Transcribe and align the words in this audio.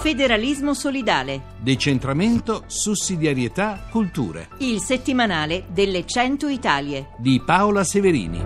Federalismo 0.00 0.74
solidale. 0.74 1.56
Decentramento, 1.60 2.62
sussidiarietà, 2.68 3.88
culture. 3.90 4.50
Il 4.58 4.78
settimanale 4.80 5.66
delle 5.72 6.06
100 6.06 6.46
Italie. 6.46 7.08
Di 7.18 7.42
Paola 7.44 7.82
Severini. 7.82 8.40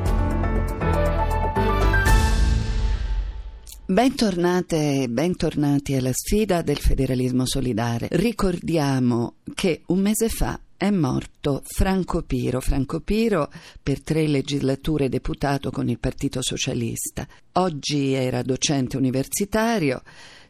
Bentornate 3.85 5.03
e 5.03 5.09
bentornati 5.11 5.95
alla 5.95 6.13
sfida 6.15 6.63
del 6.63 6.79
federalismo 6.79 7.45
solidale. 7.45 8.09
Ricordiamo 8.13 9.35
che 9.55 9.83
un 9.89 9.99
mese 9.99 10.31
fa 10.31 10.59
è 10.75 10.89
morto 10.91 11.63
Franco 11.67 12.23
Piro. 12.23 12.61
Franco 12.61 13.01
Piro 13.01 13.51
per 13.83 14.03
tre 14.03 14.27
legislature 14.27 15.11
deputato 15.11 15.71
con 15.71 15.91
il 15.91 15.99
Partito 15.99 16.41
Socialista. 16.41 17.29
Oggi 17.53 18.15
era 18.15 18.41
docente 18.41 18.97
universitario 18.97 20.03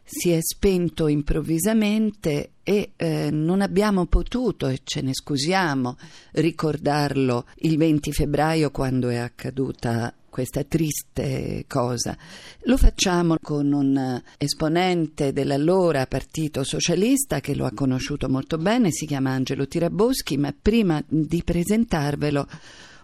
si 0.03 0.31
è 0.31 0.39
spento 0.41 1.07
improvvisamente 1.07 2.51
e 2.63 2.91
eh, 2.95 3.29
non 3.31 3.61
abbiamo 3.61 4.05
potuto, 4.05 4.67
e 4.67 4.81
ce 4.83 5.01
ne 5.01 5.13
scusiamo, 5.13 5.97
ricordarlo 6.33 7.45
il 7.57 7.77
20 7.77 8.11
febbraio 8.11 8.71
quando 8.71 9.09
è 9.09 9.17
accaduta 9.17 10.13
questa 10.29 10.63
triste 10.63 11.65
cosa. 11.67 12.17
Lo 12.61 12.75
facciamo 12.77 13.35
con 13.39 13.71
un 13.71 14.21
esponente 14.37 15.31
dell'allora 15.31 16.07
Partito 16.07 16.63
Socialista 16.63 17.39
che 17.39 17.53
lo 17.53 17.65
ha 17.65 17.71
conosciuto 17.71 18.27
molto 18.27 18.57
bene, 18.57 18.91
si 18.91 19.05
chiama 19.05 19.31
Angelo 19.31 19.67
Tiraboschi, 19.67 20.37
ma 20.37 20.53
prima 20.59 21.03
di 21.07 21.43
presentarvelo 21.43 22.47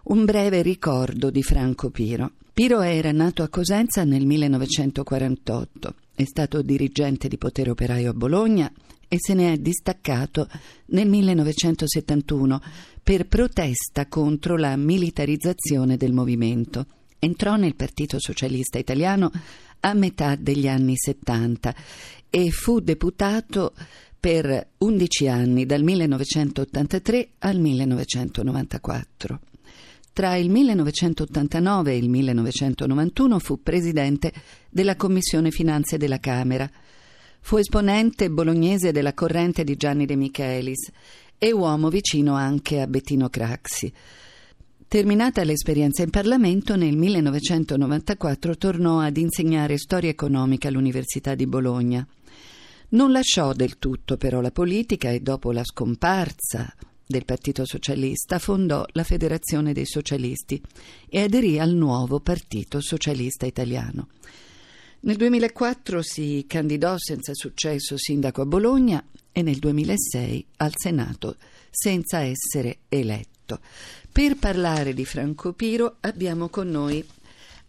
un 0.04 0.26
breve 0.26 0.62
ricordo 0.62 1.30
di 1.30 1.44
Franco 1.44 1.90
Piro. 1.90 2.32
Piro 2.54 2.82
era 2.82 3.12
nato 3.12 3.44
a 3.44 3.50
Cosenza 3.50 4.04
nel 4.04 4.26
1948, 4.26 5.96
è 6.16 6.24
stato 6.26 6.62
dirigente 6.62 7.28
di 7.28 7.38
Potere 7.38 7.70
Operaio 7.70 8.12
a 8.12 8.14
Bologna 8.14 8.72
e 9.08 9.18
se 9.20 9.34
ne 9.34 9.54
è 9.54 9.58
distaccato 9.58 10.48
nel 10.88 11.08
1971 11.08 12.62
per 13.02 13.28
protesta 13.28 14.08
contro 14.08 14.58
la 14.58 14.76
militarizzazione 14.76 15.98
del 15.98 16.14
movimento. 16.14 16.86
Entrò 17.18 17.56
nel 17.56 17.76
Partito 17.76 18.18
Socialista 18.20 18.78
Italiano 18.78 19.32
a 19.82 19.94
metà 19.94 20.36
degli 20.36 20.68
anni 20.68 20.96
70 20.96 21.76
e 22.30 22.52
fu 22.52 22.80
deputato 22.80 23.74
per 24.20 24.72
11 24.78 25.28
anni, 25.28 25.66
dal 25.66 25.82
1983 25.82 27.30
al 27.40 27.58
1994. 27.60 29.40
Tra 30.20 30.36
il 30.36 30.50
1989 30.50 31.94
e 31.94 31.96
il 31.96 32.10
1991 32.10 33.40
fu 33.40 33.64
presidente 33.64 34.34
della 34.70 34.98
Commissione 34.98 35.50
Finanze 35.50 35.96
della 35.96 36.20
Camera. 36.20 36.70
Fu 37.40 37.56
esponente 37.56 38.30
bolognese 38.30 38.92
della 38.92 39.14
corrente 39.14 39.64
di 39.64 39.78
Gianni 39.78 40.06
De 40.06 40.18
Michelis 40.18 40.92
e 41.38 41.54
uomo 41.54 41.88
vicino 41.88 42.34
anche 42.34 42.82
a 42.82 42.88
Bettino 42.88 43.30
Craxi. 43.30 43.94
Terminata 44.90 45.42
l'esperienza 45.46 46.04
in 46.04 46.10
Parlamento, 46.10 46.76
nel 46.76 46.98
1994 46.98 48.58
tornò 48.58 49.00
ad 49.00 49.16
insegnare 49.16 49.78
storia 49.78 50.10
economica 50.10 50.68
all'Università 50.68 51.34
di 51.34 51.48
Bologna. 51.48 52.06
Non 52.90 53.14
lasciò 53.14 53.54
del 53.54 53.80
tutto 53.80 54.18
però 54.18 54.42
la 54.42 54.52
politica 54.52 55.12
e 55.12 55.22
dopo 55.22 55.54
la 55.54 55.64
scomparsa 55.64 56.76
del 57.12 57.26
Partito 57.26 57.66
Socialista 57.66 58.38
fondò 58.38 58.86
la 58.92 59.04
Federazione 59.04 59.74
dei 59.74 59.88
Socialisti 59.88 60.62
e 61.10 61.24
aderì 61.24 61.58
al 61.58 61.72
nuovo 61.72 62.20
Partito 62.20 62.82
Socialista 62.82 63.48
Italiano. 63.48 64.10
Nel 65.00 65.16
2004 65.16 66.04
si 66.04 66.46
candidò 66.48 66.94
senza 67.00 67.34
successo 67.34 67.98
sindaco 67.98 68.42
a 68.42 68.46
Bologna 68.46 69.04
e 69.32 69.42
nel 69.42 69.58
2006 69.58 70.46
al 70.58 70.74
Senato 70.76 71.38
senza 71.72 72.20
essere 72.20 72.82
eletto. 72.90 73.60
Per 74.12 74.36
parlare 74.36 74.94
di 74.94 75.04
Franco 75.04 75.54
Piro 75.54 75.96
abbiamo 76.02 76.50
con 76.50 76.70
noi 76.70 77.04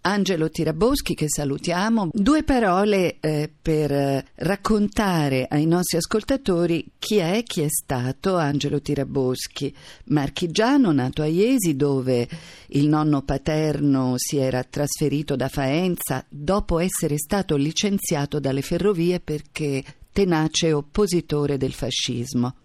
Angelo 0.02 0.48
Tiraboschi 0.48 1.14
che 1.14 1.26
salutiamo. 1.28 2.08
Due 2.12 2.42
parole 2.42 3.18
eh, 3.20 3.50
per 3.60 3.92
eh, 3.92 4.24
raccontare 4.36 5.46
ai 5.48 5.66
nostri 5.66 5.98
ascoltatori 5.98 6.92
chi 6.98 7.16
è, 7.16 7.42
chi 7.42 7.62
è 7.62 7.68
stato 7.68 8.36
Angelo 8.36 8.80
Tiraboschi. 8.80 9.74
Marchigiano, 10.06 10.92
nato 10.92 11.22
a 11.22 11.26
Iesi 11.26 11.76
dove 11.76 12.26
il 12.68 12.88
nonno 12.88 13.22
paterno 13.22 14.14
si 14.16 14.38
era 14.38 14.64
trasferito 14.64 15.36
da 15.36 15.48
Faenza 15.48 16.24
dopo 16.28 16.78
essere 16.78 17.18
stato 17.18 17.56
licenziato 17.56 18.40
dalle 18.40 18.62
ferrovie 18.62 19.20
perché 19.20 19.84
tenace 20.12 20.72
oppositore 20.72 21.58
del 21.58 21.72
fascismo. 21.72 22.56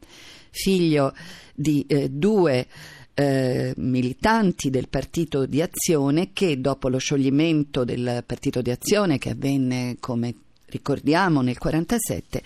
Figlio 0.52 1.14
di 1.54 1.86
eh, 1.88 2.10
due 2.10 2.68
eh, 3.16 3.74
militanti 3.78 4.70
del 4.70 4.90
Partito 4.90 5.46
di 5.46 5.62
Azione 5.62 6.32
che 6.34 6.60
dopo 6.60 6.90
lo 6.90 6.98
scioglimento 6.98 7.84
del 7.84 8.24
Partito 8.26 8.62
di 8.62 8.70
Azione 8.70 9.18
che 9.18 9.30
avvenne 9.32 9.96
come 10.00 10.36
ricordiamo 10.68 11.42
nel 11.42 11.58
1947 11.60 12.44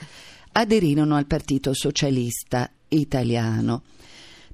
aderirono 0.52 1.16
al 1.16 1.26
Partito 1.26 1.74
Socialista 1.74 2.70
Italiano. 2.90 3.84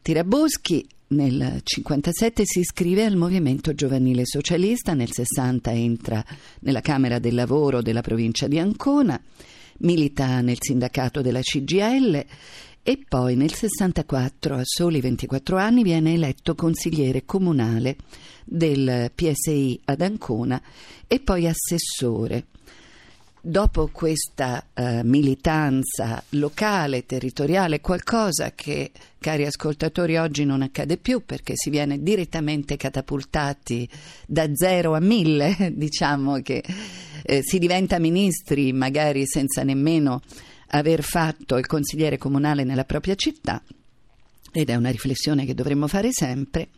Tiraboschi 0.01 0.87
nel 1.07 1.33
1957 1.33 2.43
si 2.45 2.59
iscrive 2.59 3.05
al 3.05 3.15
Movimento 3.15 3.73
Giovanile 3.73 4.23
Socialista, 4.25 4.93
nel 4.93 5.11
60 5.11 5.71
entra 5.71 6.23
nella 6.61 6.81
Camera 6.81 7.19
del 7.19 7.35
Lavoro 7.35 7.81
della 7.81 8.01
provincia 8.01 8.47
di 8.47 8.57
Ancona, 8.57 9.19
milita 9.79 10.41
nel 10.41 10.57
sindacato 10.59 11.21
della 11.21 11.41
CGL 11.41 12.25
e 12.87 13.03
poi 13.09 13.35
nel 13.35 13.51
64, 13.51 14.57
a 14.57 14.61
soli 14.63 15.01
24 15.01 15.57
anni, 15.57 15.81
viene 15.81 16.13
eletto 16.13 16.53
consigliere 16.53 17.25
comunale 17.25 17.95
del 18.43 19.09
PSI 19.11 19.81
ad 19.85 20.01
Ancona 20.01 20.61
e 21.07 21.19
poi 21.19 21.47
assessore. 21.47 22.45
Dopo 23.41 23.89
questa 23.91 24.63
uh, 24.71 24.99
militanza 25.01 26.21
locale, 26.29 27.07
territoriale, 27.07 27.81
qualcosa 27.81 28.51
che, 28.53 28.91
cari 29.17 29.47
ascoltatori, 29.47 30.17
oggi 30.17 30.45
non 30.45 30.61
accade 30.61 30.97
più 30.97 31.25
perché 31.25 31.53
si 31.55 31.71
viene 31.71 32.03
direttamente 32.03 32.77
catapultati 32.77 33.89
da 34.27 34.47
zero 34.53 34.93
a 34.93 34.99
mille, 34.99 35.73
diciamo 35.73 36.39
che 36.43 36.63
eh, 37.23 37.41
si 37.41 37.57
diventa 37.57 37.97
ministri 37.97 38.71
magari 38.73 39.25
senza 39.25 39.63
nemmeno 39.63 40.21
aver 40.67 41.03
fatto 41.03 41.57
il 41.57 41.65
consigliere 41.65 42.17
comunale 42.17 42.63
nella 42.63 42.85
propria 42.85 43.15
città, 43.15 43.61
ed 44.51 44.69
è 44.69 44.75
una 44.75 44.89
riflessione 44.89 45.45
che 45.45 45.53
dovremmo 45.53 45.87
fare 45.87 46.11
sempre, 46.11 46.69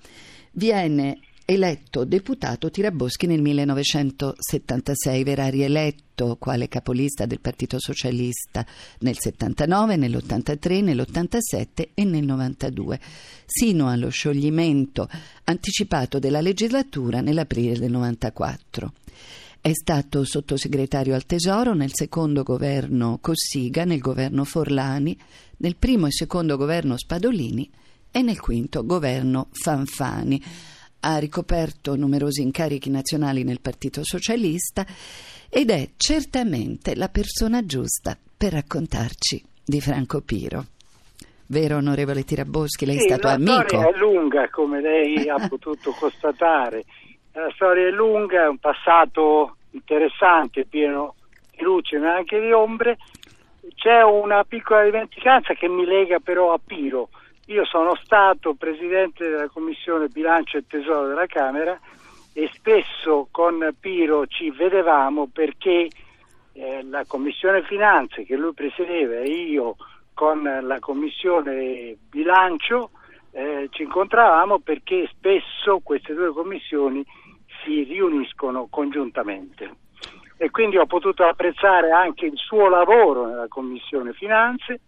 viene 0.53 1.19
eletto 1.49 2.03
deputato 2.03 2.69
Tiraboschi 2.69 3.25
nel 3.25 3.41
1976, 3.41 5.23
verrà 5.23 5.47
rieletto 5.47 6.35
quale 6.37 6.67
capolista 6.67 7.25
del 7.25 7.39
Partito 7.39 7.79
Socialista 7.79 8.65
nel 8.99 9.17
79, 9.17 9.95
nell'83, 9.95 10.83
nell'87 10.83 11.89
e 11.93 12.03
nel 12.03 12.25
92, 12.25 12.99
sino 13.45 13.87
allo 13.87 14.09
scioglimento 14.09 15.07
anticipato 15.45 16.19
della 16.19 16.41
legislatura 16.41 17.21
nell'aprile 17.21 17.79
del 17.79 17.91
94. 17.91 18.91
È 19.67 19.73
stato 19.73 20.23
sottosegretario 20.23 21.13
al 21.13 21.25
Tesoro 21.25 21.73
nel 21.73 21.94
secondo 21.94 22.41
governo 22.41 23.19
Cossiga, 23.19 23.83
nel 23.83 24.00
governo 24.00 24.45
Forlani, 24.45 25.19
nel 25.57 25.75
primo 25.75 26.05
e 26.05 26.11
secondo 26.13 26.55
governo 26.55 26.97
Spadolini 26.97 27.69
e 28.09 28.22
nel 28.22 28.39
quinto 28.39 28.85
governo 28.85 29.50
Fanfani. 29.51 30.41
Ha 31.01 31.17
ricoperto 31.17 31.97
numerosi 31.97 32.44
incarichi 32.44 32.89
nazionali 32.89 33.44
nel 33.44 33.59
Partito 33.59 34.05
Socialista 34.05 34.85
ed 35.50 35.69
è 35.69 35.89
certamente 35.97 36.96
la 36.96 37.09
persona 37.09 37.66
giusta 37.66 38.17
per 38.37 38.53
raccontarci 38.53 39.43
di 39.66 39.81
Franco 39.81 40.22
Piro. 40.22 40.64
Vero 41.47 41.75
onorevole 41.75 42.23
Tiraboschi, 42.23 42.85
lei 42.85 42.99
sì, 42.99 43.03
è 43.03 43.08
stato 43.09 43.28
amico? 43.28 43.52
La 43.52 43.67
storia 43.67 43.90
è 43.90 43.97
lunga, 43.97 44.49
come 44.49 44.79
lei 44.79 45.28
ha 45.28 45.35
potuto 45.46 45.91
constatare. 45.91 46.85
La 47.34 47.52
storia 47.53 47.85
è 47.85 47.91
lunga, 47.91 48.46
è 48.46 48.47
un 48.47 48.59
passato 48.59 49.56
interessante, 49.78 50.66
pieno 50.66 51.16
di 51.56 51.64
luce 51.64 51.97
ma 51.97 52.16
anche 52.16 52.40
di 52.40 52.52
ombre. 52.52 52.97
C'è 53.76 54.02
una 54.03 54.44
piccola 54.44 54.84
dimenticanza 54.84 55.53
che 55.53 55.68
mi 55.68 55.85
lega 55.85 56.20
però 56.20 56.53
a 56.53 56.59
Piro. 56.64 57.09
Io 57.47 57.66
sono 57.66 57.96
stato 57.96 58.53
presidente 58.56 59.29
della 59.29 59.47
Commissione 59.47 60.08
Bilancio 60.08 60.58
e 60.58 60.68
Tesoro 60.68 61.08
della 61.08 61.28
Camera 61.28 61.79
e 62.34 62.50
spesso 62.53 63.28
con 63.32 63.74
Piro 63.79 64.28
ci 64.28 64.52
vedevamo 64.52 65.28
perché 65.32 65.88
eh, 66.53 66.84
la 66.84 67.06
Commissione 67.06 67.64
Finanze 67.64 68.26
che 68.26 68.35
lui 68.35 68.53
presiedeva 68.53 69.20
e 69.20 69.29
io 69.29 69.76
con 70.14 70.44
la 70.44 70.79
Commissione 70.79 71.96
Bilancio 72.09 72.90
eh, 73.32 73.68
ci 73.70 73.84
incontravamo 73.84 74.59
perché 74.59 75.08
spesso 75.12 75.79
queste 75.84 76.14
due 76.14 76.34
commissioni 76.34 77.06
si 77.67 77.84
riuniscono 77.84 78.67
congiuntamente. 78.69 79.75
e 80.40 80.52
quindi 80.52 80.78
ho 80.78 80.85
potuto 80.85 81.23
apprezzare 81.23 81.90
anche 81.90 82.28
il 82.28 82.37
suo 82.37 82.69
lavoro 82.69 83.25
nella 83.25 83.47
Commissione 83.47 84.14
Finanze, 84.14 84.81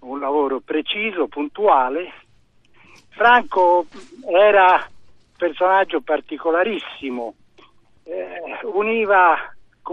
un 0.00 0.20
lavoro 0.20 0.60
preciso, 0.60 1.28
puntuale. 1.28 2.12
Franco 3.08 3.86
era 4.30 4.74
un 4.74 5.34
personaggio 5.38 6.02
particolarissimo, 6.02 7.34
eh, 8.04 8.58
univa 8.64 9.34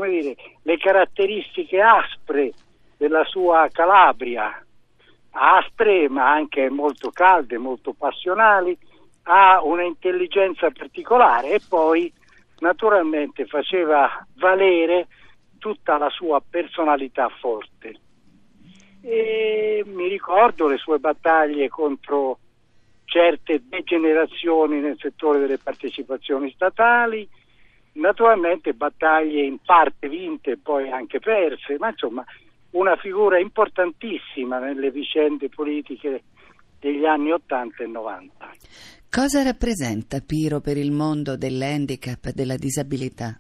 dire, 0.02 0.36
le 0.64 0.78
caratteristiche 0.78 1.80
aspre 1.80 2.52
della 2.98 3.24
sua 3.24 3.70
Calabria, 3.72 4.62
aspre 5.32 6.10
ma 6.10 6.30
anche 6.30 6.70
molto 6.70 7.10
calde, 7.12 7.58
molto 7.58 7.94
passionali, 7.94 8.78
ha 9.24 9.62
un'intelligenza 9.64 10.70
particolare 10.72 11.52
e 11.52 11.62
poi 11.68 12.12
naturalmente 12.60 13.46
faceva 13.46 14.26
valere 14.36 15.08
tutta 15.58 15.98
la 15.98 16.10
sua 16.10 16.42
personalità 16.48 17.30
forte. 17.30 18.00
E 19.02 19.84
mi 19.86 20.08
ricordo 20.08 20.68
le 20.68 20.78
sue 20.78 21.00
battaglie 21.00 21.70
contro 21.70 22.40
certe 23.06 23.62
degenerazioni 23.66 24.80
nel 24.80 24.98
settore 24.98 25.40
delle 25.40 25.58
partecipazioni 25.58 26.52
statali, 26.52 27.28
naturalmente 27.94 28.74
battaglie 28.74 29.44
in 29.44 29.60
parte 29.60 30.08
vinte 30.08 30.52
e 30.52 30.58
poi 30.58 30.90
anche 30.90 31.20
perse, 31.20 31.78
ma 31.78 31.90
insomma 31.90 32.24
una 32.72 32.96
figura 32.96 33.38
importantissima 33.40 34.60
nelle 34.60 34.90
vicende 34.90 35.50
politiche 35.50 36.24
degli 36.80 37.06
anni 37.06 37.32
80 37.32 37.84
e 37.84 37.88
90. 37.88 38.52
Cosa 39.16 39.44
rappresenta 39.44 40.22
Piro 40.26 40.60
per 40.60 40.76
il 40.76 40.92
mondo 40.92 41.38
dell'handicap 41.38 42.26
e 42.26 42.32
della 42.34 42.56
disabilità? 42.56 43.40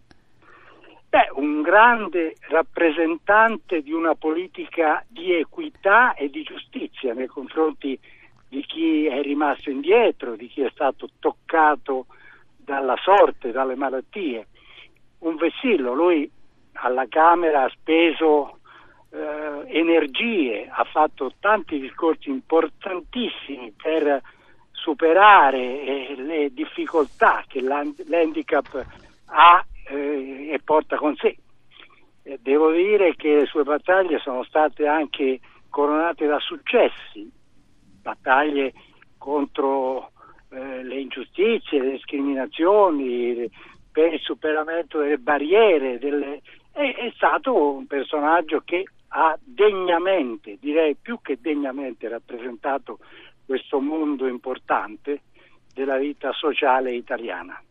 Beh, 1.10 1.32
un 1.34 1.64
grande 1.64 2.36
rappresentante 2.50 3.82
di 3.82 3.92
una 3.92 4.14
politica 4.14 5.04
di 5.08 5.34
equità 5.34 6.14
e 6.14 6.30
di 6.30 6.44
giustizia 6.44 7.16
nei 7.16 7.26
confronti 7.26 8.00
di 8.50 8.64
chi 8.68 9.08
è 9.08 9.20
rimasto 9.24 9.72
indietro, 9.72 10.36
di 10.36 10.46
chi 10.46 10.62
è 10.62 10.70
stato 10.70 11.10
toccato 11.18 12.06
dalla 12.56 12.96
sorte, 13.02 13.50
dalle 13.50 13.76
malattie. 13.76 14.46
Un 15.22 15.38
vessillo, 15.38 15.96
lui 15.96 16.30
alla 16.74 17.08
Camera 17.10 17.64
ha 17.64 17.70
speso 17.70 18.60
eh, 19.10 19.64
energie, 19.70 20.70
ha 20.70 20.84
fatto 20.84 21.34
tanti 21.40 21.80
discorsi 21.80 22.30
importantissimi 22.30 23.74
per 23.76 24.22
superare 24.84 25.82
eh, 25.82 26.16
le 26.18 26.54
difficoltà 26.54 27.46
che 27.48 27.62
l'handicap 27.62 28.86
ha 29.28 29.66
eh, 29.88 30.50
e 30.52 30.60
porta 30.64 30.98
con 30.98 31.16
sé. 31.16 31.38
Eh, 32.24 32.38
devo 32.42 32.72
dire 32.72 33.16
che 33.16 33.36
le 33.36 33.46
sue 33.46 33.64
battaglie 33.64 34.20
sono 34.20 34.44
state 34.44 34.86
anche 34.86 35.40
coronate 35.70 36.28
da 36.28 36.38
successi, 36.40 37.32
battaglie 38.02 38.74
contro 39.18 40.12
le 40.54 41.00
ingiustizie, 41.00 41.82
le 41.82 41.92
discriminazioni, 41.94 43.50
per 43.92 44.14
il 44.14 44.20
superamento 44.20 45.00
delle 45.00 45.18
barriere, 45.18 45.98
delle... 45.98 46.42
È, 46.72 46.80
è 46.80 47.12
stato 47.16 47.56
un 47.56 47.88
personaggio 47.88 48.62
che 48.64 48.84
ha 49.16 49.36
degnamente, 49.44 50.58
direi 50.60 50.96
più 50.96 51.20
che 51.24 51.40
degnamente 51.42 52.08
rappresentato 52.08 53.00
questo 53.46 53.80
mondo 53.80 54.28
importante 54.28 55.22
della 55.74 55.98
vita 55.98 56.32
sociale 56.34 56.96
italiana. 56.96 57.62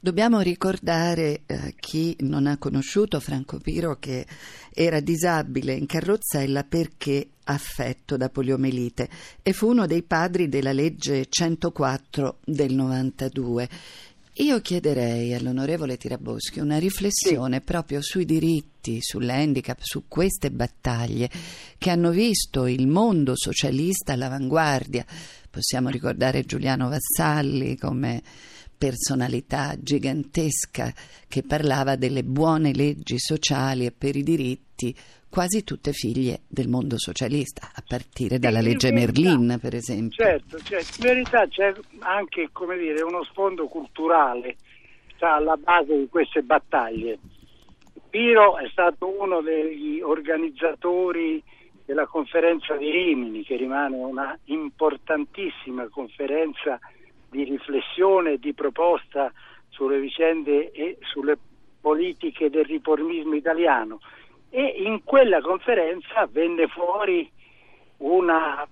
Dobbiamo 0.00 0.40
ricordare 0.40 1.42
eh, 1.46 1.74
chi 1.76 2.16
non 2.20 2.46
ha 2.46 2.56
conosciuto 2.56 3.18
Franco 3.18 3.58
Piro 3.58 3.96
che 3.98 4.24
era 4.72 5.00
disabile 5.00 5.72
in 5.72 5.86
carrozzella 5.86 6.62
perché 6.62 7.30
affetto 7.42 8.16
da 8.16 8.28
poliomelite 8.28 9.08
e 9.42 9.52
fu 9.52 9.68
uno 9.68 9.86
dei 9.86 10.04
padri 10.04 10.48
della 10.48 10.70
legge 10.70 11.26
104 11.28 12.38
del 12.44 12.74
92. 12.74 13.68
Io 14.40 14.60
chiederei 14.60 15.34
all'onorevole 15.34 15.96
Tiraboschi 15.96 16.60
una 16.60 16.78
riflessione 16.78 17.56
sì. 17.56 17.62
proprio 17.64 18.00
sui 18.00 18.24
diritti, 18.24 18.98
sull'handicap, 19.00 19.80
su 19.80 20.04
queste 20.06 20.52
battaglie 20.52 21.28
che 21.76 21.90
hanno 21.90 22.10
visto 22.10 22.68
il 22.68 22.86
mondo 22.86 23.32
socialista 23.34 24.12
all'avanguardia. 24.12 25.04
Possiamo 25.50 25.88
ricordare 25.88 26.44
Giuliano 26.44 26.88
Vassalli 26.88 27.76
come 27.76 28.22
personalità 28.78 29.74
gigantesca 29.76 30.92
che 31.26 31.42
parlava 31.42 31.96
delle 31.96 32.22
buone 32.22 32.72
leggi 32.72 33.18
sociali 33.18 33.84
e 33.86 33.92
per 33.92 34.14
i 34.16 34.22
diritti, 34.22 34.94
quasi 35.28 35.64
tutte 35.64 35.92
figlie 35.92 36.42
del 36.48 36.68
mondo 36.68 36.96
socialista, 36.96 37.68
a 37.74 37.82
partire 37.86 38.38
dalla 38.38 38.60
legge 38.60 38.92
Merlin, 38.92 39.58
per 39.60 39.74
esempio. 39.74 40.24
Certo, 40.24 40.58
certo. 40.58 41.00
in 41.00 41.06
verità 41.06 41.46
c'è 41.48 41.74
anche 41.98 42.48
come 42.52 42.78
dire, 42.78 43.02
uno 43.02 43.24
sfondo 43.24 43.66
culturale 43.66 44.56
alla 45.18 45.56
base 45.56 45.98
di 45.98 46.08
queste 46.08 46.42
battaglie. 46.42 47.18
Piro 48.08 48.56
è 48.56 48.68
stato 48.70 49.08
uno 49.20 49.40
degli 49.40 50.00
organizzatori 50.00 51.42
della 51.84 52.06
conferenza 52.06 52.76
di 52.76 52.90
Rimini, 52.90 53.42
che 53.42 53.56
rimane 53.56 53.96
una 53.96 54.38
importantissima 54.44 55.88
conferenza 55.88 56.78
di 57.30 57.44
riflessione 57.44 58.38
di 58.38 58.52
proposta 58.54 59.32
sulle 59.68 60.00
vicende 60.00 60.70
e 60.70 60.98
sulle 61.02 61.38
politiche 61.80 62.50
del 62.50 62.64
riformismo 62.64 63.34
italiano 63.34 64.00
e 64.50 64.82
in 64.84 65.02
quella 65.04 65.40
conferenza 65.40 66.26
venne 66.30 66.66
fuori 66.68 67.30
una, 67.98 68.66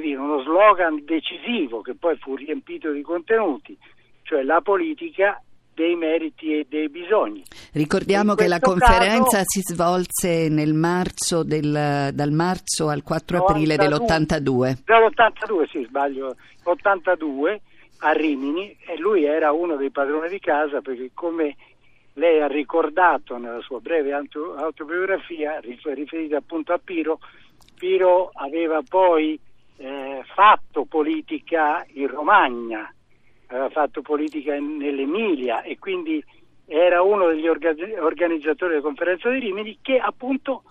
dire, 0.00 0.16
uno 0.16 0.42
slogan 0.42 1.04
decisivo 1.04 1.80
che 1.80 1.94
poi 1.94 2.16
fu 2.18 2.36
riempito 2.36 2.90
di 2.92 3.02
contenuti, 3.02 3.76
cioè 4.22 4.42
la 4.42 4.60
politica 4.60 5.42
dei 5.74 5.96
meriti 5.96 6.58
e 6.58 6.66
dei 6.68 6.88
bisogni. 6.88 7.42
Ricordiamo 7.72 8.34
che 8.34 8.46
la 8.46 8.60
conferenza 8.60 9.38
caso, 9.38 9.44
si 9.48 9.60
svolse 9.62 10.48
nel 10.48 10.74
marzo 10.74 11.42
del, 11.42 12.10
dal 12.12 12.30
marzo 12.30 12.88
al 12.88 13.02
4 13.02 13.38
aprile 13.38 13.76
dell'82. 13.76 14.82
Dell'82, 14.84 15.68
sì, 15.70 15.84
sbaglio, 15.88 16.36
82 16.64 17.60
a 18.04 18.12
Rimini 18.12 18.76
e 18.84 18.98
lui 18.98 19.24
era 19.24 19.52
uno 19.52 19.76
dei 19.76 19.90
padroni 19.90 20.28
di 20.28 20.40
casa 20.40 20.80
perché 20.80 21.10
come 21.14 21.56
lei 22.14 22.40
ha 22.40 22.48
ricordato 22.48 23.36
nella 23.38 23.60
sua 23.60 23.80
breve 23.80 24.12
autobiografia 24.12 25.60
riferita 25.60 26.36
appunto 26.36 26.72
a 26.72 26.80
Piro, 26.82 27.20
Piro 27.78 28.30
aveva 28.34 28.82
poi 28.86 29.38
eh, 29.76 30.22
fatto 30.34 30.84
politica 30.84 31.86
in 31.92 32.08
Romagna, 32.08 32.92
aveva 33.46 33.70
fatto 33.70 34.02
politica 34.02 34.54
in, 34.54 34.76
nell'Emilia 34.76 35.62
e 35.62 35.78
quindi 35.78 36.22
era 36.66 37.02
uno 37.02 37.28
degli 37.28 37.46
organizzatori 37.46 38.72
della 38.72 38.82
conferenza 38.82 39.30
di 39.30 39.38
Rimini 39.38 39.78
che 39.80 39.96
appunto 39.96 40.64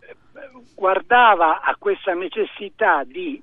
eh, 0.00 0.16
guardava 0.74 1.60
a 1.60 1.76
questa 1.78 2.14
necessità 2.14 3.04
di 3.04 3.42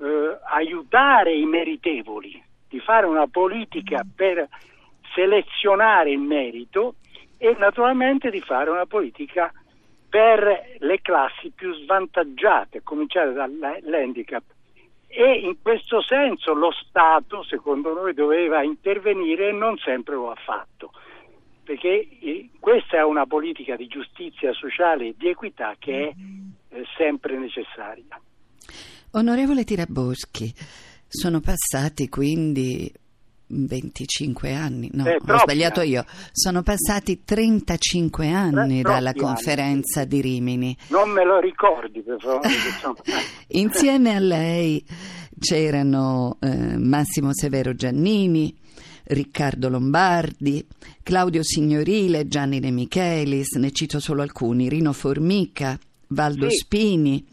eh, 0.00 0.38
aiutare 0.52 1.34
i 1.34 1.44
meritevoli, 1.44 2.42
di 2.68 2.80
fare 2.80 3.06
una 3.06 3.26
politica 3.26 4.04
per 4.14 4.48
selezionare 5.14 6.10
il 6.10 6.20
merito 6.20 6.94
e 7.36 7.54
naturalmente 7.58 8.30
di 8.30 8.40
fare 8.40 8.70
una 8.70 8.86
politica 8.86 9.52
per 10.08 10.76
le 10.78 11.00
classi 11.00 11.50
più 11.54 11.72
svantaggiate, 11.74 12.78
a 12.78 12.82
cominciare 12.82 13.32
dall'handicap. 13.32 14.42
E 15.06 15.32
in 15.32 15.56
questo 15.60 16.00
senso 16.02 16.52
lo 16.54 16.70
Stato, 16.72 17.42
secondo 17.42 17.92
noi, 17.94 18.14
doveva 18.14 18.62
intervenire 18.62 19.48
e 19.48 19.52
non 19.52 19.76
sempre 19.78 20.14
lo 20.14 20.30
ha 20.30 20.36
fatto, 20.36 20.92
perché 21.64 22.08
eh, 22.20 22.50
questa 22.58 22.98
è 22.98 23.04
una 23.04 23.26
politica 23.26 23.76
di 23.76 23.86
giustizia 23.86 24.52
sociale 24.52 25.08
e 25.08 25.14
di 25.16 25.28
equità 25.28 25.74
che 25.78 26.08
è 26.08 26.76
eh, 26.76 26.84
sempre 26.96 27.36
necessaria. 27.36 28.20
Onorevole 29.12 29.64
Tiraboschi, 29.64 30.52
sono 31.08 31.40
passati 31.40 32.08
quindi 32.08 32.92
25 33.48 34.54
anni, 34.54 34.88
no, 34.92 35.04
eh, 35.04 35.16
ho 35.16 35.38
sbagliato 35.38 35.80
io, 35.80 36.04
sono 36.30 36.62
passati 36.62 37.24
35 37.24 38.28
anni 38.30 38.78
eh, 38.78 38.82
dalla 38.82 39.12
conferenza 39.12 40.00
anni. 40.00 40.08
di 40.08 40.20
Rimini. 40.20 40.76
Non 40.88 41.10
me 41.10 41.24
lo 41.24 41.40
ricordi 41.40 42.02
per 42.02 42.20
favore. 42.20 42.48
Insieme 43.48 44.14
a 44.14 44.20
lei 44.20 44.84
c'erano 45.38 46.36
eh, 46.38 46.76
Massimo 46.78 47.34
Severo 47.34 47.74
Giannini, 47.74 48.56
Riccardo 49.04 49.68
Lombardi, 49.68 50.64
Claudio 51.02 51.42
Signorile, 51.42 52.28
Gianni 52.28 52.60
De 52.60 52.70
Michelis, 52.70 53.56
ne 53.56 53.72
cito 53.72 53.98
solo 53.98 54.22
alcuni, 54.22 54.68
Rino 54.68 54.92
Formica, 54.92 55.76
Valdo 56.08 56.48
sì. 56.48 56.56
Spini, 56.58 57.26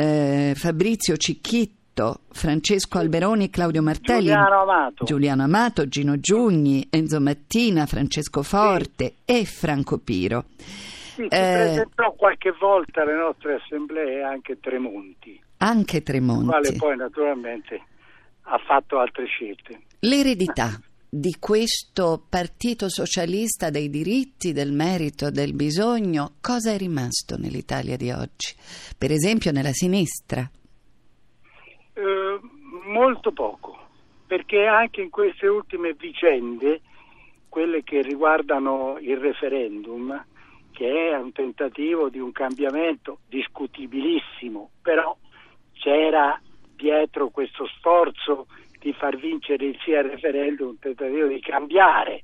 eh, 0.00 0.52
Fabrizio 0.54 1.16
Cicchitto, 1.16 2.20
Francesco 2.30 2.98
Alberoni, 2.98 3.50
Claudio 3.50 3.82
Martelli, 3.82 4.26
Giuliano 4.28 4.60
Amato. 4.62 5.04
Giuliano 5.04 5.42
Amato, 5.42 5.88
Gino 5.88 6.20
Giugni, 6.20 6.86
Enzo 6.88 7.20
Mattina, 7.20 7.86
Francesco 7.86 8.44
Forte 8.44 9.16
e 9.24 9.44
Franco 9.44 9.98
Piro. 9.98 10.44
Sì, 10.56 11.22
si 11.22 11.24
Eh, 11.24 11.28
presentò 11.28 12.12
qualche 12.12 12.54
volta 12.60 13.02
alle 13.02 13.16
nostre 13.16 13.54
assemblee 13.54 14.22
anche 14.22 14.60
Tremonti, 14.60 15.40
anche 15.56 15.96
il 15.96 16.02
quale 16.04 16.20
Tremonti. 16.20 16.76
poi 16.76 16.96
naturalmente 16.96 17.82
ha 18.42 18.58
fatto 18.64 18.98
altre 19.00 19.24
scelte. 19.26 19.80
L'eredità 20.00 20.78
di 21.10 21.36
questo 21.38 22.22
partito 22.28 22.88
socialista 22.90 23.70
dei 23.70 23.88
diritti, 23.88 24.52
del 24.52 24.72
merito, 24.72 25.30
del 25.30 25.54
bisogno, 25.54 26.32
cosa 26.40 26.72
è 26.72 26.76
rimasto 26.76 27.38
nell'Italia 27.38 27.96
di 27.96 28.10
oggi? 28.10 28.54
Per 28.96 29.10
esempio 29.10 29.50
nella 29.50 29.72
sinistra. 29.72 30.48
Eh, 31.94 32.40
molto 32.84 33.32
poco, 33.32 33.78
perché 34.26 34.66
anche 34.66 35.00
in 35.00 35.08
queste 35.08 35.46
ultime 35.46 35.94
vicende, 35.94 36.82
quelle 37.48 37.82
che 37.82 38.02
riguardano 38.02 38.98
il 39.00 39.16
referendum, 39.16 40.24
che 40.72 41.10
è 41.10 41.16
un 41.16 41.32
tentativo 41.32 42.10
di 42.10 42.18
un 42.18 42.32
cambiamento 42.32 43.20
discutibilissimo, 43.28 44.70
però 44.82 45.16
c'era 45.72 46.38
dietro 46.76 47.30
questo 47.30 47.66
sforzo 47.66 48.46
di 48.78 48.92
far 48.92 49.16
vincere 49.16 49.66
il 49.66 49.78
sì 49.82 49.92
referendum 49.92 50.68
un 50.68 50.78
tentativo 50.78 51.26
di 51.26 51.40
cambiare. 51.40 52.22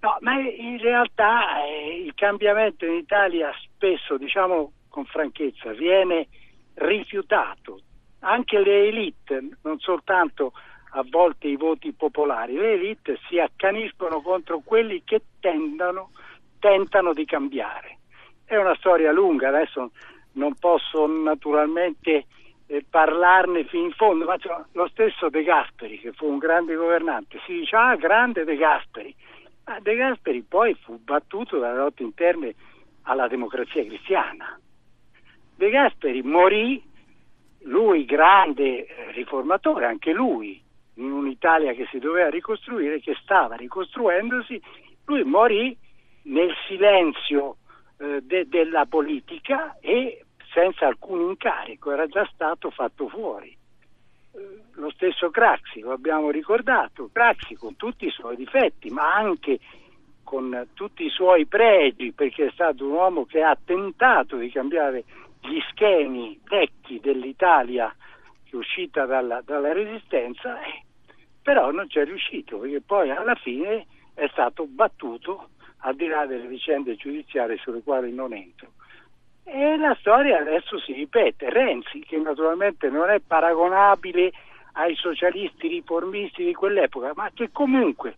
No, 0.00 0.16
ma 0.20 0.38
in 0.38 0.78
realtà 0.78 1.64
eh, 1.64 2.02
il 2.04 2.14
cambiamento 2.14 2.84
in 2.84 2.94
Italia 2.94 3.50
spesso, 3.62 4.18
diciamo 4.18 4.72
con 4.88 5.04
franchezza, 5.06 5.72
viene 5.72 6.28
rifiutato. 6.74 7.80
Anche 8.20 8.58
le 8.60 8.88
elite, 8.88 9.48
non 9.62 9.78
soltanto 9.78 10.52
a 10.90 11.04
volte 11.08 11.48
i 11.48 11.56
voti 11.56 11.92
popolari, 11.92 12.54
le 12.54 12.74
elite 12.74 13.18
si 13.28 13.38
accaniscono 13.38 14.20
contro 14.20 14.60
quelli 14.64 15.02
che 15.04 15.22
tentano, 15.40 16.10
tentano 16.58 17.12
di 17.12 17.24
cambiare. 17.24 17.98
È 18.44 18.56
una 18.56 18.76
storia 18.76 19.10
lunga, 19.10 19.48
adesso 19.48 19.90
non 20.32 20.54
posso 20.56 21.06
naturalmente 21.06 22.26
eh, 22.66 22.84
parlarne 22.88 23.64
fino 23.64 23.84
in 23.84 23.92
fondo, 23.92 24.24
ma 24.24 24.36
cioè, 24.38 24.56
lo 24.72 24.88
stesso 24.88 25.28
De 25.28 25.42
Gasperi, 25.42 25.98
che 25.98 26.12
fu 26.12 26.26
un 26.26 26.38
grande 26.38 26.74
governante, 26.74 27.40
si 27.44 27.52
dice 27.52 27.76
ah 27.76 27.96
grande 27.96 28.44
De 28.44 28.56
Gasperi, 28.56 29.14
ma 29.66 29.78
De 29.80 29.94
Gasperi 29.94 30.42
poi 30.42 30.74
fu 30.74 30.98
battuto 31.02 31.58
dalle 31.58 31.78
lotte 31.78 32.02
interne 32.02 32.54
alla 33.02 33.28
democrazia 33.28 33.84
cristiana. 33.84 34.58
De 35.56 35.70
Gasperi 35.70 36.22
morì, 36.22 36.82
lui 37.64 38.04
grande 38.04 38.86
eh, 38.86 39.12
riformatore, 39.12 39.86
anche 39.86 40.12
lui, 40.12 40.60
in 40.94 41.10
un'Italia 41.10 41.72
che 41.72 41.86
si 41.90 41.98
doveva 41.98 42.28
ricostruire, 42.28 43.00
che 43.00 43.16
stava 43.22 43.56
ricostruendosi, 43.56 44.60
lui 45.06 45.24
morì 45.24 45.76
nel 46.22 46.54
silenzio 46.66 47.56
eh, 47.98 48.20
de- 48.22 48.48
della 48.48 48.86
politica 48.86 49.76
e 49.80 50.24
senza 50.54 50.86
alcun 50.86 51.20
incarico, 51.20 51.90
era 51.90 52.06
già 52.06 52.24
stato 52.32 52.70
fatto 52.70 53.08
fuori. 53.08 53.54
Eh, 54.32 54.60
Lo 54.74 54.90
stesso 54.90 55.30
Craxi, 55.30 55.80
lo 55.80 55.92
abbiamo 55.92 56.30
ricordato, 56.30 57.10
Craxi 57.12 57.56
con 57.56 57.76
tutti 57.76 58.06
i 58.06 58.10
suoi 58.10 58.36
difetti, 58.36 58.88
ma 58.90 59.14
anche 59.14 59.58
con 60.22 60.68
tutti 60.72 61.04
i 61.04 61.10
suoi 61.10 61.44
pregi, 61.46 62.12
perché 62.12 62.46
è 62.46 62.50
stato 62.52 62.86
un 62.86 62.92
uomo 62.92 63.24
che 63.26 63.42
ha 63.42 63.56
tentato 63.62 64.36
di 64.36 64.50
cambiare 64.50 65.04
gli 65.40 65.60
schemi 65.70 66.40
vecchi 66.44 66.98
dell'Italia 67.00 67.94
che 68.44 68.50
è 68.52 68.56
uscita 68.56 69.04
dalla, 69.04 69.42
dalla 69.44 69.72
resistenza, 69.72 70.60
eh, 70.62 70.82
però 71.42 71.70
non 71.70 71.86
c'è 71.88 72.04
riuscito, 72.04 72.58
perché 72.58 72.80
poi 72.80 73.10
alla 73.10 73.34
fine 73.34 73.86
è 74.14 74.26
stato 74.28 74.66
battuto 74.66 75.48
al 75.78 75.94
di 75.96 76.06
là 76.06 76.24
delle 76.24 76.46
vicende 76.46 76.96
giudiziarie 76.96 77.58
sulle 77.58 77.82
quali 77.82 78.12
non 78.12 78.32
entro. 78.32 78.72
E 79.44 79.76
la 79.76 79.94
storia 80.00 80.40
adesso 80.40 80.78
si 80.80 80.92
ripete. 80.92 81.50
Renzi, 81.50 82.00
che 82.00 82.16
naturalmente 82.16 82.88
non 82.88 83.10
è 83.10 83.20
paragonabile 83.20 84.32
ai 84.72 84.94
socialisti 84.96 85.68
riformisti 85.68 86.44
di 86.44 86.54
quell'epoca, 86.54 87.12
ma 87.14 87.30
che 87.32 87.50
comunque 87.52 88.16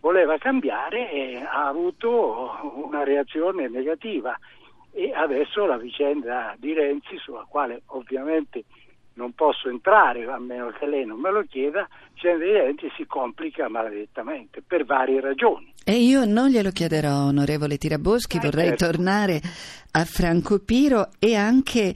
voleva 0.00 0.36
cambiare, 0.36 1.10
e 1.10 1.36
ha 1.36 1.66
avuto 1.66 2.82
una 2.84 3.04
reazione 3.04 3.68
negativa. 3.68 4.38
E 4.92 5.12
adesso 5.14 5.64
la 5.64 5.76
vicenda 5.76 6.54
di 6.58 6.72
Renzi, 6.72 7.16
sulla 7.18 7.46
quale 7.48 7.82
ovviamente 7.86 8.64
non 9.14 9.32
posso 9.32 9.68
entrare, 9.68 10.24
a 10.24 10.38
meno 10.38 10.72
che 10.78 10.86
lei 10.86 11.04
non 11.06 11.20
me 11.20 11.30
lo 11.30 11.44
chieda, 11.48 11.88
vicenda 12.12 12.44
di 12.44 12.50
Renzi 12.50 12.88
si 12.96 13.06
complica 13.06 13.68
maledettamente 13.68 14.62
per 14.66 14.84
varie 14.84 15.20
ragioni. 15.20 15.72
E 15.84 15.92
io 16.02 16.24
non 16.24 16.48
glielo 16.48 16.70
chiederò, 16.70 17.26
onorevole 17.26 17.76
Tiraboschi, 17.78 18.38
Eh, 18.38 18.40
vorrei 18.40 18.68
certo. 18.68 18.86
tornare 18.86 19.40
a 19.92 20.04
Franco 20.04 20.58
Piro 20.58 21.10
e 21.18 21.34
anche 21.34 21.94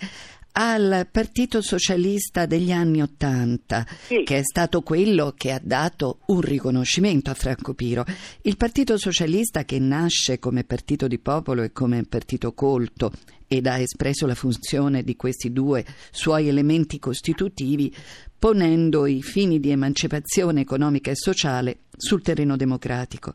al 0.60 1.06
Partito 1.10 1.62
Socialista 1.62 2.44
degli 2.46 2.72
anni 2.72 3.00
Ottanta, 3.00 3.84
Sì. 3.88 4.22
che 4.24 4.38
è 4.38 4.42
stato 4.42 4.80
quello 4.82 5.32
che 5.36 5.52
ha 5.52 5.60
dato 5.62 6.18
un 6.26 6.40
riconoscimento 6.40 7.30
a 7.30 7.34
Franco 7.34 7.74
Piro. 7.74 8.04
Il 8.42 8.56
Partito 8.56 8.96
Socialista 8.98 9.64
che 9.64 9.78
nasce 9.78 10.38
come 10.40 10.64
partito 10.64 11.06
di 11.06 11.18
popolo 11.20 11.62
e 11.62 11.70
come 11.72 12.02
partito 12.08 12.52
colto 12.54 13.12
ed 13.48 13.66
ha 13.66 13.78
espresso 13.78 14.26
la 14.26 14.34
funzione 14.34 15.02
di 15.02 15.16
questi 15.16 15.52
due 15.52 15.84
suoi 16.10 16.48
elementi 16.48 16.98
costitutivi, 16.98 17.92
ponendo 18.38 19.06
i 19.06 19.22
fini 19.22 19.58
di 19.58 19.70
emancipazione 19.70 20.60
economica 20.60 21.10
e 21.10 21.16
sociale 21.16 21.78
sul 21.96 22.22
terreno 22.22 22.56
democratico 22.56 23.34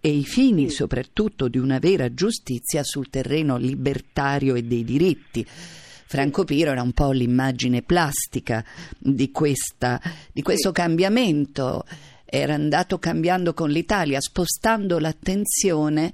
e 0.00 0.10
i 0.10 0.24
fini 0.24 0.68
soprattutto 0.68 1.48
di 1.48 1.56
una 1.56 1.78
vera 1.78 2.12
giustizia 2.12 2.84
sul 2.84 3.08
terreno 3.08 3.56
libertario 3.56 4.54
e 4.54 4.62
dei 4.62 4.84
diritti. 4.84 5.44
Franco 5.46 6.44
Piro 6.44 6.72
era 6.72 6.82
un 6.82 6.92
po' 6.92 7.10
l'immagine 7.10 7.80
plastica 7.80 8.62
di, 8.98 9.30
questa, 9.30 9.98
di 10.30 10.42
questo 10.42 10.72
cambiamento, 10.72 11.86
era 12.26 12.52
andato 12.52 12.98
cambiando 12.98 13.54
con 13.54 13.70
l'Italia, 13.70 14.20
spostando 14.20 14.98
l'attenzione 14.98 16.12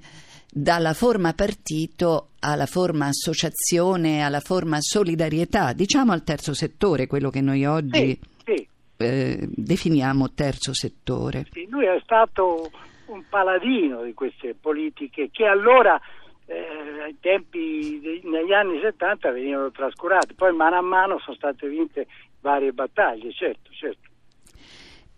dalla 0.53 0.93
forma 0.93 1.31
partito 1.33 2.31
alla 2.39 2.65
forma 2.65 3.07
associazione, 3.07 4.21
alla 4.21 4.41
forma 4.41 4.77
solidarietà, 4.81 5.71
diciamo 5.71 6.11
al 6.11 6.23
terzo 6.23 6.53
settore, 6.53 7.07
quello 7.07 7.29
che 7.29 7.39
noi 7.39 7.63
oggi 7.65 8.19
Sì, 8.43 8.55
sì, 8.55 8.67
eh, 8.97 9.47
definiamo 9.49 10.33
terzo 10.33 10.73
settore. 10.73 11.45
sì, 11.53 11.67
lui 11.69 11.85
è 11.85 11.97
stato 12.03 12.69
un 13.05 13.23
paladino 13.29 14.03
di 14.03 14.13
queste 14.13 14.53
politiche 14.59 15.29
che 15.31 15.45
allora 15.45 15.99
eh, 16.45 17.01
ai 17.01 17.15
tempi 17.21 18.21
negli 18.23 18.51
anni 18.51 18.81
70 18.81 19.31
venivano 19.31 19.71
trascurate, 19.71 20.33
poi 20.33 20.53
mano 20.53 20.77
a 20.77 20.81
mano 20.81 21.17
sono 21.19 21.35
state 21.37 21.65
vinte 21.69 22.07
varie 22.41 22.73
battaglie, 22.73 23.31
certo, 23.31 23.71
certo. 23.71 24.09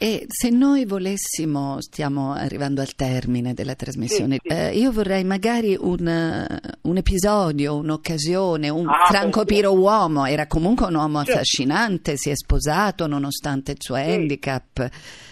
E 0.04 0.26
se 0.28 0.50
noi 0.50 0.84
volessimo, 0.84 1.80
stiamo 1.80 2.34
arrivando 2.34 2.82
al 2.82 2.94
termine 2.94 3.54
della 3.54 3.74
trasmissione, 3.74 4.36
Sì, 4.44 4.50
sì. 4.50 4.54
eh, 4.54 4.78
io 4.78 4.92
vorrei 4.92 5.24
magari 5.24 5.78
un, 5.80 6.06
eh, 6.06 6.60
un 6.82 6.98
episodio, 6.98 7.78
un'occasione, 7.78 8.68
un 8.68 8.86
Ah, 8.90 9.06
Franco 9.06 9.46
Piro 9.46 9.72
uomo, 9.72 10.26
era 10.26 10.46
comunque 10.46 10.88
un 10.88 10.96
uomo 10.96 11.20
Certo. 11.20 11.32
affascinante, 11.32 12.18
si 12.18 12.30
è 12.32 12.36
sposato 12.36 13.08
nonostante 13.08 13.72
il 13.72 13.78
suo 13.80 13.96
Sì. 13.96 14.02
handicap. 14.02 14.90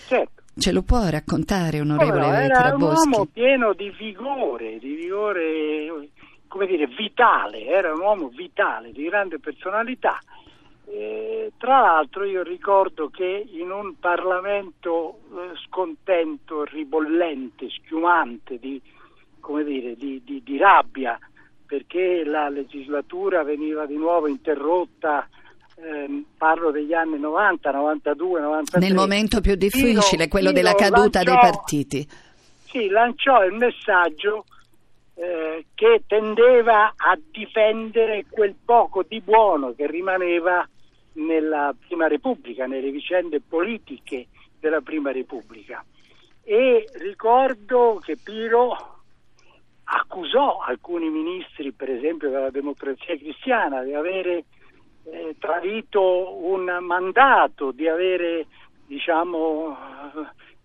certo. 0.07 0.41
Ce 0.57 0.71
lo 0.71 0.83
può 0.83 1.05
raccontare, 1.09 1.81
onorevole 1.81 2.19
no, 2.19 2.31
era 2.33 2.43
un 2.45 2.53
Tiraboschi? 2.77 3.09
uomo 3.09 3.25
pieno 3.25 3.73
di 3.73 3.89
vigore, 3.99 4.79
di 4.79 4.95
vigore, 4.95 6.09
come 6.47 6.65
dire, 6.67 6.87
vitale, 6.87 7.65
era 7.65 7.91
un 7.93 7.99
uomo 7.99 8.29
vitale, 8.29 8.93
di 8.93 9.03
grande 9.03 9.37
personalità. 9.37 10.17
Eh, 10.93 11.51
tra 11.57 11.79
l'altro 11.79 12.25
io 12.25 12.43
ricordo 12.43 13.09
che 13.09 13.47
in 13.53 13.71
un 13.71 13.97
Parlamento 13.99 15.19
eh, 15.31 15.55
scontento, 15.65 16.65
ribollente, 16.65 17.69
schiumante 17.69 18.57
di, 18.59 18.81
come 19.39 19.63
dire, 19.63 19.95
di, 19.95 20.21
di- 20.25 20.41
di 20.43 20.57
rabbia, 20.57 21.17
perché 21.65 22.23
la 22.25 22.49
legislatura 22.49 23.43
veniva 23.43 23.85
di 23.85 23.95
nuovo 23.95 24.27
interrotta, 24.27 25.29
ehm, 25.77 26.25
parlo 26.37 26.71
degli 26.71 26.93
anni 26.93 27.17
90, 27.19 27.71
92, 27.71 28.41
93. 28.41 28.79
Nel 28.85 28.93
momento 28.93 29.39
più 29.39 29.55
difficile, 29.55 30.25
Pino- 30.25 30.27
quello 30.27 30.51
della 30.51 30.73
Pino 30.73 30.89
caduta 30.89 31.23
dei 31.23 31.33
lanciò- 31.33 31.51
partiti. 31.51 32.07
sì, 32.65 32.87
lanciò 32.89 33.45
il 33.45 33.53
messaggio 33.53 34.43
eh, 35.15 35.65
che 35.73 36.03
tendeva 36.07 36.93
a 36.97 37.17
difendere 37.31 38.25
quel 38.29 38.55
poco 38.65 39.03
di 39.07 39.21
buono 39.21 39.73
che 39.73 39.85
rimaneva 39.87 40.67
nella 41.13 41.75
Prima 41.87 42.07
Repubblica, 42.07 42.65
nelle 42.67 42.91
vicende 42.91 43.41
politiche 43.41 44.27
della 44.59 44.81
Prima 44.81 45.11
Repubblica. 45.11 45.83
E 46.43 46.87
ricordo 46.93 47.99
che 48.03 48.17
Piro 48.17 48.99
accusò 49.83 50.59
alcuni 50.59 51.09
ministri, 51.09 51.71
per 51.71 51.89
esempio 51.89 52.29
della 52.29 52.49
democrazia 52.49 53.17
cristiana, 53.17 53.83
di 53.83 53.93
avere 53.93 54.45
eh, 55.03 55.35
tradito 55.37 56.43
un 56.45 56.77
mandato, 56.81 57.71
di 57.71 57.87
avere 57.87 58.47
diciamo, 58.87 59.77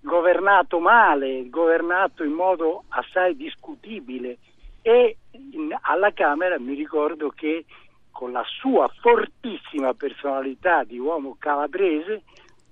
governato 0.00 0.78
male, 0.78 1.48
governato 1.48 2.22
in 2.22 2.32
modo 2.32 2.84
assai 2.88 3.36
discutibile 3.36 4.38
e 4.82 5.16
in, 5.32 5.76
alla 5.80 6.12
Camera 6.12 6.58
mi 6.60 6.74
ricordo 6.74 7.30
che 7.30 7.64
con 8.16 8.32
la 8.32 8.44
sua 8.46 8.88
fortissima 9.02 9.92
personalità 9.92 10.84
di 10.84 10.98
uomo 10.98 11.36
calabrese 11.38 12.22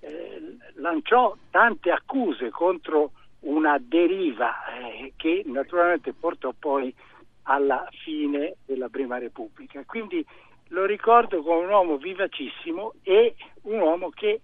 eh, 0.00 0.56
lanciò 0.76 1.36
tante 1.50 1.90
accuse 1.90 2.48
contro 2.48 3.10
una 3.40 3.76
deriva 3.78 4.54
eh, 4.72 5.12
che 5.16 5.42
naturalmente 5.44 6.14
portò 6.14 6.54
poi 6.58 6.94
alla 7.42 7.86
fine 7.90 8.56
della 8.64 8.88
Prima 8.88 9.18
Repubblica. 9.18 9.82
Quindi 9.84 10.24
lo 10.68 10.86
ricordo 10.86 11.42
come 11.42 11.64
un 11.64 11.68
uomo 11.68 11.98
vivacissimo 11.98 12.94
e 13.02 13.34
un 13.64 13.80
uomo 13.80 14.08
che 14.08 14.40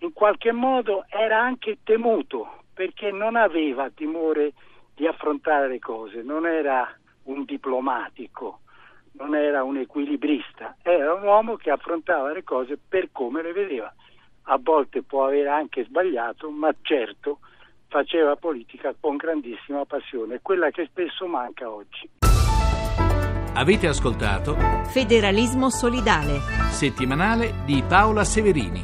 in 0.00 0.12
qualche 0.12 0.52
modo 0.52 1.06
era 1.08 1.40
anche 1.40 1.78
temuto 1.82 2.64
perché 2.74 3.10
non 3.10 3.36
aveva 3.36 3.88
timore 3.88 4.52
di 4.94 5.06
affrontare 5.06 5.68
le 5.68 5.78
cose, 5.78 6.20
non 6.20 6.46
era 6.46 6.94
un 7.24 7.44
diplomatico, 7.44 8.60
non 9.20 9.34
era 9.34 9.62
un 9.62 9.76
equilibrista, 9.76 10.76
era 10.82 11.12
un 11.14 11.22
uomo 11.22 11.56
che 11.56 11.70
affrontava 11.70 12.32
le 12.32 12.42
cose 12.42 12.78
per 12.78 13.10
come 13.12 13.42
le 13.42 13.52
vedeva. 13.52 13.92
A 14.44 14.58
volte 14.60 15.02
può 15.02 15.26
aver 15.26 15.46
anche 15.46 15.84
sbagliato, 15.84 16.50
ma 16.50 16.74
certo 16.80 17.38
faceva 17.88 18.36
politica 18.36 18.94
con 18.98 19.16
grandissima 19.16 19.84
passione, 19.84 20.40
quella 20.40 20.70
che 20.70 20.86
spesso 20.86 21.26
manca 21.26 21.70
oggi. 21.70 22.08
Avete 23.52 23.88
ascoltato 23.88 24.54
Federalismo 24.84 25.68
solidale. 25.68 26.38
settimanale 26.70 27.62
di 27.66 27.84
Paola 27.86 28.24
Severini. 28.24 28.82